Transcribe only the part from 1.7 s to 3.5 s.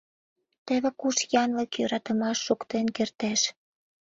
йӧратымаш шуктен кертеш!